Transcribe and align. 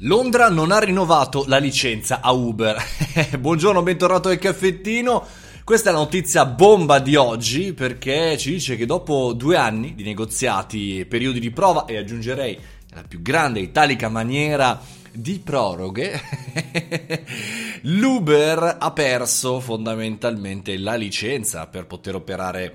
Londra 0.00 0.50
non 0.50 0.72
ha 0.72 0.78
rinnovato 0.78 1.44
la 1.46 1.56
licenza 1.56 2.20
a 2.20 2.30
Uber. 2.32 2.76
Buongiorno, 3.40 3.82
bentornato 3.82 4.28
al 4.28 4.38
caffettino. 4.38 5.24
Questa 5.64 5.88
è 5.88 5.92
la 5.94 6.00
notizia 6.00 6.44
bomba 6.44 6.98
di 6.98 7.16
oggi 7.16 7.72
perché 7.72 8.36
ci 8.36 8.50
dice 8.50 8.76
che 8.76 8.84
dopo 8.84 9.32
due 9.32 9.56
anni 9.56 9.94
di 9.94 10.04
negoziati 10.04 10.98
e 11.00 11.06
periodi 11.06 11.40
di 11.40 11.50
prova, 11.50 11.86
e 11.86 11.96
aggiungerei 11.96 12.58
la 12.90 13.04
più 13.08 13.22
grande 13.22 13.60
italica 13.60 14.10
maniera 14.10 14.78
di 15.10 15.40
proroghe, 15.42 16.20
l'Uber 17.82 18.76
ha 18.78 18.90
perso 18.90 19.60
fondamentalmente 19.60 20.76
la 20.76 20.94
licenza 20.94 21.66
per 21.68 21.86
poter 21.86 22.16
operare 22.16 22.74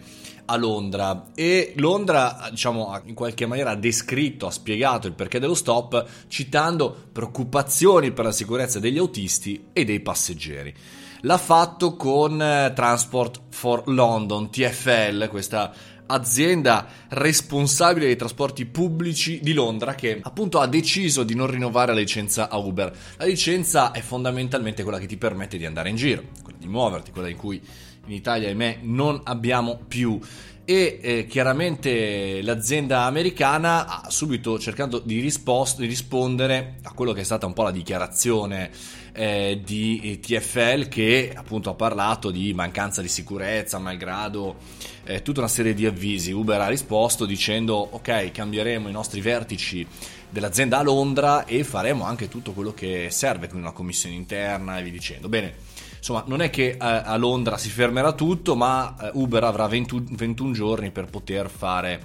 a 0.52 0.58
Londra 0.58 1.28
e 1.34 1.74
Londra 1.78 2.48
diciamo 2.50 3.00
in 3.06 3.14
qualche 3.14 3.46
maniera 3.46 3.72
ha 3.72 3.76
descritto, 3.76 4.48
ha 4.48 4.52
spiegato 4.52 5.08
il 5.08 5.14
perché 5.14 5.40
dello 5.40 5.54
stop 5.54 6.06
citando 6.28 6.94
preoccupazioni 7.12 8.12
per 8.12 8.26
la 8.26 8.32
sicurezza 8.34 8.80
degli 8.80 8.98
autisti 8.98 9.68
e 9.72 9.86
dei 9.86 10.02
passeggeri. 10.02 10.74
L'ha 11.22 11.38
fatto 11.38 11.96
con 11.96 12.42
eh, 12.42 12.74
Transport 12.74 13.42
for 13.50 13.84
London, 13.86 14.50
TFL, 14.50 15.30
questa 15.30 15.72
azienda 16.08 16.88
responsabile 17.10 18.08
dei 18.08 18.16
trasporti 18.18 18.66
pubblici 18.66 19.40
di 19.42 19.54
Londra 19.54 19.96
che 19.96 20.20
appunto 20.22 20.60
ha 20.60 20.68
deciso 20.68 21.24
di 21.24 21.36
non 21.36 21.48
rinnovare 21.48 21.94
la 21.94 22.00
licenza 22.00 22.50
a 22.50 22.58
Uber. 22.58 22.92
La 23.18 23.26
licenza 23.26 23.92
è 23.92 24.02
fondamentalmente 24.02 24.84
quella 24.84 25.00
che 25.00 25.06
ti 25.06 25.16
permette 25.16 25.58
di 25.58 25.66
andare 25.66 25.90
in 25.90 25.96
giro, 25.96 26.24
quella 26.44 26.58
di 26.60 26.68
muoverti, 26.68 27.12
quella 27.12 27.30
in 27.30 27.38
cui 27.38 27.62
in 28.06 28.14
Italia, 28.14 28.48
ahimè, 28.48 28.80
non 28.82 29.22
abbiamo 29.24 29.80
più. 29.88 30.20
E 30.64 31.00
eh, 31.02 31.26
chiaramente 31.26 32.42
l'azienda 32.44 33.04
americana 33.04 34.04
ha 34.04 34.10
subito 34.10 34.60
cercato 34.60 35.00
di, 35.00 35.20
rispost- 35.20 35.80
di, 35.80 35.88
rispondere 35.88 36.78
a 36.84 36.92
quello 36.94 37.14
che 37.14 37.22
è 37.22 37.24
stata 37.24 37.48
un 37.48 37.54
po' 37.54 37.64
la 37.64 37.72
dichiarazione 37.72 38.70
eh, 39.12 39.60
di 39.66 40.20
TFL 40.22 40.88
che 40.88 41.34
appunto 41.36 41.72
ha 41.72 41.74
parlato 41.74 42.30
di 42.30 42.54
mancanza 42.54 43.02
di 43.02 43.08
sicurezza, 43.08 43.80
malgrado 43.80 44.58
eh, 45.04 45.24
tutta 45.24 45.40
una 45.40 45.50
serie 45.50 45.74
di 45.74 45.86
avvisi. 45.86 46.32
Uber 46.32 46.62
ha 46.62 46.68
risposto 46.68 47.26
dicendo 47.26 47.76
ok 47.76 48.32
cambieremo 48.32 48.88
i 48.88 48.94
nostri 48.94 49.20
vertici 49.20 49.86
dell'azienda 50.30 50.78
a 50.78 50.84
Londra 50.84 51.44
e 51.46 51.64
faremo 51.64 52.06
anche 52.06 52.30
tutto 52.30 52.54
quello 52.54 52.74
che 52.74 53.08
serve, 53.10 53.48
quindi 53.48 53.66
una 53.66 53.76
commissione 53.76 54.16
interna 54.16 54.78
e 54.78 54.84
vi 54.84 54.92
dicendo. 54.92 55.28
Bene 55.28 55.54
Insomma, 56.02 56.24
non 56.26 56.42
è 56.42 56.50
che 56.50 56.70
eh, 56.70 56.78
a 56.80 57.16
Londra 57.16 57.60
si 57.60 57.70
fermerà 57.70 58.14
tutto, 58.14 58.56
ma 58.56 58.96
eh, 59.00 59.12
Uber 59.14 59.44
avrà 59.44 59.68
20, 59.68 60.06
21 60.10 60.52
giorni 60.52 60.90
per 60.90 61.06
poter 61.06 61.48
fare 61.48 62.02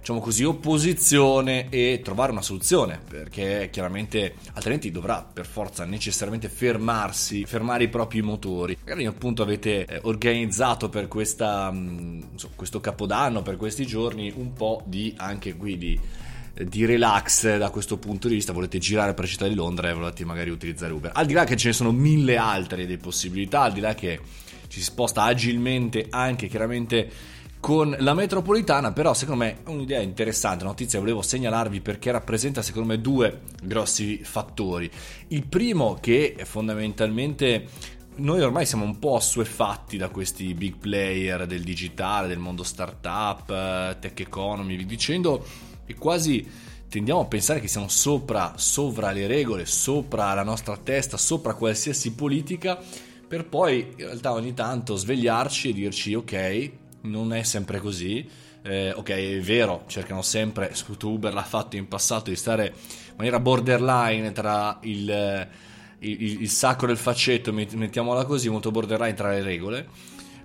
diciamo 0.00 0.20
così, 0.20 0.44
opposizione 0.44 1.70
e 1.70 2.00
trovare 2.04 2.30
una 2.30 2.42
soluzione, 2.42 3.00
perché 3.08 3.70
chiaramente 3.72 4.34
altrimenti 4.52 4.90
dovrà 4.90 5.22
per 5.22 5.46
forza 5.46 5.86
necessariamente 5.86 6.50
fermarsi, 6.50 7.46
fermare 7.46 7.84
i 7.84 7.88
propri 7.88 8.20
motori. 8.20 8.76
Magari 8.80 9.06
appunto 9.06 9.42
avete 9.42 9.86
eh, 9.86 10.00
organizzato 10.02 10.90
per 10.90 11.08
questa, 11.08 11.70
mh, 11.70 12.28
insomma, 12.32 12.52
questo 12.54 12.80
capodanno, 12.80 13.40
per 13.40 13.56
questi 13.56 13.86
giorni, 13.86 14.30
un 14.36 14.52
po' 14.52 14.82
di 14.84 15.14
anche 15.16 15.56
qui 15.56 15.78
di 15.78 15.98
di 16.54 16.84
relax 16.84 17.56
da 17.56 17.70
questo 17.70 17.96
punto 17.98 18.28
di 18.28 18.34
vista, 18.34 18.52
volete 18.52 18.78
girare 18.78 19.14
per 19.14 19.24
la 19.24 19.30
città 19.30 19.48
di 19.48 19.54
Londra 19.54 19.88
e 19.88 19.94
volete 19.94 20.24
magari 20.24 20.50
utilizzare 20.50 20.92
Uber. 20.92 21.12
Al 21.14 21.26
di 21.26 21.32
là 21.32 21.44
che 21.44 21.56
ce 21.56 21.68
ne 21.68 21.74
sono 21.74 21.92
mille 21.92 22.36
altre 22.36 22.86
di 22.86 22.96
possibilità, 22.98 23.62
al 23.62 23.72
di 23.72 23.80
là 23.80 23.94
che 23.94 24.20
ci 24.68 24.78
si 24.78 24.84
sposta 24.84 25.22
agilmente 25.22 26.06
anche 26.10 26.48
chiaramente 26.48 27.10
con 27.62 27.94
la 28.00 28.12
metropolitana, 28.12 28.92
però 28.92 29.14
secondo 29.14 29.44
me 29.44 29.62
è 29.62 29.68
un'idea 29.68 30.00
interessante, 30.00 30.64
una 30.64 30.72
notizia 30.72 30.98
che 30.98 31.04
volevo 31.04 31.22
segnalarvi 31.22 31.80
perché 31.80 32.10
rappresenta 32.10 32.60
secondo 32.60 32.88
me 32.88 33.00
due 33.00 33.42
grossi 33.62 34.20
fattori. 34.24 34.90
Il 35.28 35.46
primo 35.46 35.98
che 36.00 36.36
fondamentalmente 36.42 37.68
noi 38.16 38.42
ormai 38.42 38.66
siamo 38.66 38.84
un 38.84 38.98
po' 38.98 39.16
assuefatti 39.16 39.96
da 39.96 40.08
questi 40.08 40.52
big 40.54 40.76
player 40.76 41.46
del 41.46 41.62
digitale, 41.62 42.26
del 42.26 42.38
mondo 42.38 42.64
startup, 42.64 43.48
eh, 43.48 43.96
tech 44.00 44.18
economy, 44.20 44.76
vi 44.76 44.84
dicendo 44.84 45.70
e 45.92 45.94
quasi 45.94 46.46
tendiamo 46.88 47.20
a 47.20 47.26
pensare 47.26 47.60
che 47.60 47.68
siamo 47.68 47.88
sopra, 47.88 48.54
sopra 48.56 49.12
le 49.12 49.26
regole, 49.26 49.66
sopra 49.66 50.34
la 50.34 50.42
nostra 50.42 50.76
testa, 50.76 51.16
sopra 51.16 51.54
qualsiasi 51.54 52.12
politica, 52.12 52.78
per 53.26 53.46
poi 53.46 53.94
in 53.96 54.06
realtà 54.06 54.32
ogni 54.32 54.54
tanto 54.54 54.96
svegliarci 54.96 55.70
e 55.70 55.72
dirci 55.72 56.14
ok, 56.14 56.70
non 57.02 57.32
è 57.32 57.42
sempre 57.42 57.78
così, 57.78 58.28
eh, 58.62 58.92
ok 58.92 59.08
è 59.10 59.40
vero, 59.40 59.84
cercano 59.86 60.22
sempre, 60.22 60.74
soprattutto 60.74 61.10
Uber 61.10 61.32
l'ha 61.32 61.42
fatto 61.42 61.76
in 61.76 61.88
passato, 61.88 62.30
di 62.30 62.36
stare 62.36 62.66
in 62.66 63.14
maniera 63.16 63.40
borderline 63.40 64.32
tra 64.32 64.78
il, 64.82 65.48
il, 66.00 66.42
il 66.42 66.50
sacro 66.50 66.88
e 66.88 66.92
il 66.92 66.98
faccetto, 66.98 67.52
mettiamola 67.52 68.24
così, 68.24 68.48
molto 68.48 68.70
borderline 68.70 69.14
tra 69.14 69.30
le 69.30 69.42
regole, 69.42 69.88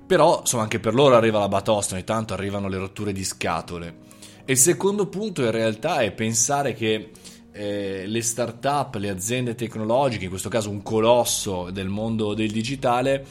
però 0.07 0.39
insomma 0.39 0.63
anche 0.63 0.79
per 0.79 0.93
loro 0.95 1.15
arriva 1.15 1.37
la 1.37 1.49
batosta, 1.49 1.95
ogni 1.95 2.05
tanto 2.05 2.33
arrivano 2.33 2.69
le 2.69 2.77
rotture 2.77 3.11
di 3.11 3.23
scatole. 3.23 4.05
E 4.45 4.53
il 4.53 4.57
secondo 4.57 5.07
punto 5.07 5.43
in 5.43 5.51
realtà 5.51 5.99
è 5.99 6.11
pensare 6.11 6.73
che 6.73 7.11
eh, 7.51 8.03
le 8.07 8.21
start-up, 8.21 8.95
le 8.95 9.09
aziende 9.09 9.55
tecnologiche, 9.55 10.23
in 10.23 10.29
questo 10.29 10.47
caso 10.47 10.69
un 10.69 10.81
colosso 10.81 11.69
del 11.69 11.89
mondo 11.89 12.33
del 12.33 12.51
digitale, 12.51 13.25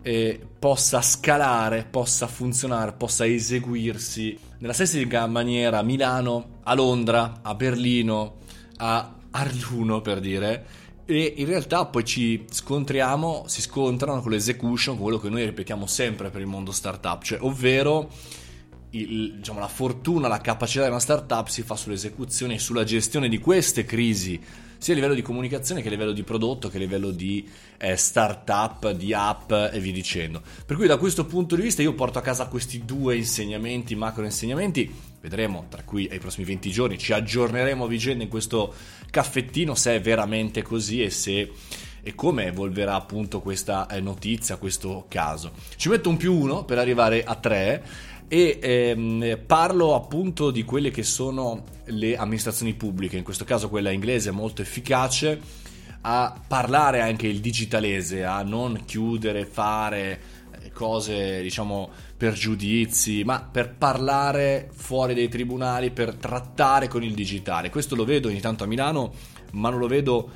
eh, 0.00 0.40
possa 0.58 1.02
scalare, 1.02 1.86
possa 1.88 2.26
funzionare, 2.26 2.92
possa 2.92 3.26
eseguirsi 3.26 4.38
nella 4.58 4.72
stessa 4.72 5.26
maniera 5.26 5.78
a 5.78 5.82
Milano, 5.82 6.60
a 6.62 6.74
Londra, 6.74 7.40
a 7.42 7.54
Berlino, 7.54 8.36
a 8.78 9.14
Arluno 9.30 10.00
per 10.00 10.20
dire, 10.20 10.66
e 11.04 11.34
in 11.36 11.46
realtà 11.46 11.84
poi 11.86 12.04
ci 12.04 12.44
scontriamo, 12.50 13.44
si 13.46 13.60
scontrano 13.60 14.20
con 14.20 14.30
l'execution, 14.30 14.98
quello 14.98 15.18
che 15.18 15.28
noi 15.28 15.44
ripetiamo 15.44 15.86
sempre 15.86 16.30
per 16.30 16.40
il 16.40 16.46
mondo 16.46 16.72
startup, 16.72 17.22
cioè 17.22 17.38
ovvero 17.42 18.10
il, 18.92 19.34
diciamo, 19.36 19.58
la 19.58 19.68
fortuna, 19.68 20.28
la 20.28 20.40
capacità 20.40 20.84
di 20.84 20.90
una 20.90 21.00
startup 21.00 21.48
si 21.48 21.62
fa 21.62 21.76
sull'esecuzione 21.76 22.54
e 22.54 22.58
sulla 22.58 22.84
gestione 22.84 23.28
di 23.28 23.38
queste 23.38 23.84
crisi, 23.84 24.40
sia 24.78 24.92
a 24.92 24.96
livello 24.96 25.14
di 25.14 25.22
comunicazione 25.22 25.80
che 25.80 25.88
a 25.88 25.90
livello 25.90 26.12
di 26.12 26.24
prodotto, 26.24 26.68
che 26.68 26.76
a 26.76 26.80
livello 26.80 27.10
di 27.10 27.48
eh, 27.78 27.96
startup, 27.96 28.90
di 28.90 29.14
app 29.14 29.52
e 29.52 29.78
via 29.78 29.92
dicendo. 29.92 30.42
Per 30.66 30.76
cui 30.76 30.86
da 30.86 30.96
questo 30.96 31.24
punto 31.24 31.54
di 31.54 31.62
vista 31.62 31.82
io 31.82 31.94
porto 31.94 32.18
a 32.18 32.22
casa 32.22 32.46
questi 32.46 32.84
due 32.84 33.16
insegnamenti, 33.16 33.94
macro 33.94 34.24
insegnamenti, 34.24 34.92
vedremo 35.20 35.66
tra 35.68 35.82
cui 35.84 36.08
ai 36.10 36.18
prossimi 36.18 36.46
20 36.46 36.70
giorni, 36.70 36.98
ci 36.98 37.12
aggiorneremo 37.12 37.84
a 37.84 37.88
vicenda 37.88 38.24
in 38.24 38.30
questo 38.30 38.74
caffettino 39.10 39.74
se 39.74 39.94
è 39.94 40.00
veramente 40.00 40.62
così 40.62 41.02
e 41.02 41.10
se 41.10 41.50
e 42.04 42.16
come 42.16 42.46
evolverà 42.46 42.96
appunto 42.96 43.40
questa 43.40 43.86
eh, 43.86 44.00
notizia, 44.00 44.56
questo 44.56 45.06
caso. 45.08 45.52
Ci 45.76 45.88
metto 45.88 46.08
un 46.08 46.16
più 46.16 46.34
uno 46.34 46.64
per 46.64 46.78
arrivare 46.78 47.22
a 47.22 47.36
tre 47.36 47.84
e 48.32 48.58
ehm, 48.62 49.40
parlo 49.44 49.94
appunto 49.94 50.50
di 50.50 50.62
quelle 50.62 50.90
che 50.90 51.02
sono 51.02 51.64
le 51.84 52.16
amministrazioni 52.16 52.72
pubbliche, 52.72 53.18
in 53.18 53.24
questo 53.24 53.44
caso 53.44 53.68
quella 53.68 53.90
inglese 53.90 54.30
molto 54.30 54.62
efficace 54.62 55.38
a 56.00 56.40
parlare 56.48 57.02
anche 57.02 57.26
il 57.26 57.40
digitalese, 57.40 58.24
a 58.24 58.42
non 58.42 58.84
chiudere, 58.86 59.44
fare 59.44 60.20
eh, 60.62 60.70
cose 60.70 61.42
diciamo 61.42 61.90
per 62.16 62.32
giudizi, 62.32 63.22
ma 63.22 63.42
per 63.42 63.74
parlare 63.74 64.70
fuori 64.72 65.12
dai 65.12 65.28
tribunali, 65.28 65.90
per 65.90 66.14
trattare 66.14 66.88
con 66.88 67.02
il 67.02 67.12
digitale. 67.12 67.68
Questo 67.68 67.94
lo 67.94 68.06
vedo 68.06 68.28
ogni 68.28 68.40
tanto 68.40 68.64
a 68.64 68.66
Milano, 68.66 69.12
ma 69.50 69.68
non 69.68 69.78
lo 69.78 69.88
vedo 69.88 70.30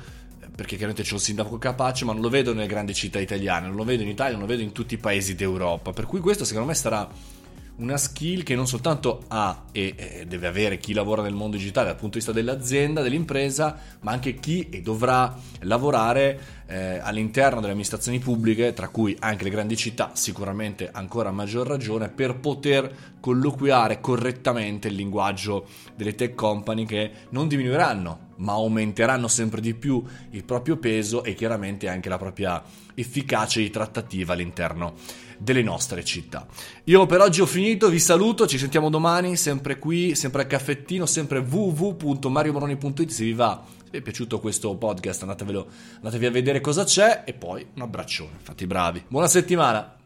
perché 0.55 0.75
chiaramente 0.75 1.01
c'è 1.01 1.13
un 1.13 1.19
sindaco 1.19 1.57
capace, 1.57 2.05
ma 2.05 2.13
non 2.13 2.21
lo 2.21 2.29
vedo 2.29 2.53
nelle 2.53 2.67
grandi 2.67 2.93
città 2.93 3.19
italiane, 3.19 3.65
non 3.65 3.75
lo 3.75 3.83
vedo 3.83 4.03
in 4.03 4.09
Italia, 4.09 4.33
non 4.33 4.41
lo 4.41 4.47
vedo 4.47 4.61
in 4.61 4.71
tutti 4.71 4.93
i 4.93 4.97
paesi 4.99 5.33
d'Europa. 5.33 5.93
Per 5.93 6.05
cui 6.05 6.19
questo 6.19 6.45
secondo 6.45 6.67
me 6.67 6.75
sarà 6.75 7.35
una 7.77 7.97
skill 7.97 8.43
che 8.43 8.55
non 8.55 8.67
soltanto 8.67 9.23
ha 9.27 9.65
e 9.71 10.25
deve 10.27 10.47
avere 10.47 10.77
chi 10.77 10.93
lavora 10.93 11.21
nel 11.21 11.33
mondo 11.33 11.57
digitale 11.57 11.87
dal 11.87 11.95
punto 11.95 12.17
di 12.17 12.23
vista 12.23 12.31
dell'azienda, 12.31 13.01
dell'impresa, 13.01 13.77
ma 14.01 14.11
anche 14.11 14.35
chi 14.35 14.81
dovrà 14.81 15.35
lavorare 15.61 16.39
eh, 16.67 16.97
all'interno 16.97 17.59
delle 17.59 17.71
amministrazioni 17.71 18.19
pubbliche, 18.19 18.73
tra 18.73 18.89
cui 18.89 19.15
anche 19.19 19.43
le 19.43 19.49
grandi 19.49 19.75
città, 19.75 20.11
sicuramente 20.13 20.89
ancora 20.91 21.29
a 21.29 21.33
maggior 21.33 21.67
ragione, 21.67 22.09
per 22.09 22.39
poter 22.39 23.15
colloquiare 23.19 24.01
correttamente 24.01 24.87
il 24.87 24.95
linguaggio 24.95 25.67
delle 25.95 26.15
tech 26.15 26.33
company 26.33 26.85
che 26.85 27.11
non 27.29 27.47
diminuiranno, 27.47 28.26
ma 28.37 28.53
aumenteranno 28.53 29.27
sempre 29.27 29.61
di 29.61 29.73
più 29.73 30.03
il 30.31 30.43
proprio 30.43 30.77
peso 30.77 31.23
e 31.23 31.33
chiaramente 31.33 31.87
anche 31.87 32.09
la 32.09 32.17
propria 32.17 32.63
efficacia 32.95 33.59
di 33.59 33.69
trattativa 33.69 34.33
all'interno 34.33 34.95
delle 35.37 35.61
nostre 35.61 36.03
città. 36.03 36.47
Io 36.85 37.05
per 37.05 37.21
oggi 37.21 37.41
ho 37.41 37.45
finito, 37.45 37.89
vi 37.89 37.99
saluto, 37.99 38.47
ci 38.47 38.57
sentiamo 38.57 38.89
domani, 38.89 39.35
sempre 39.35 39.77
qui, 39.77 40.15
sempre 40.15 40.41
al 40.43 40.47
caffettino, 40.47 41.05
sempre 41.05 41.39
www.mariomoroni.it 41.39 43.09
se 43.09 43.23
vi 43.23 43.33
va. 43.33 43.63
Se 43.83 43.91
vi 43.91 43.97
è 43.99 44.01
piaciuto 44.01 44.39
questo 44.39 44.75
podcast 44.75 45.21
andatevi 45.21 46.25
a 46.25 46.31
vedere 46.31 46.59
cosa 46.59 46.83
c'è 46.83 47.23
e 47.25 47.33
poi 47.33 47.65
un 47.75 47.81
abbraccione, 47.81 48.37
fate 48.41 48.63
i 48.65 48.67
bravi. 48.67 49.03
Buona 49.07 49.27
settimana! 49.27 49.96